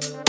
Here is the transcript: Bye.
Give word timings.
Bye. 0.00 0.23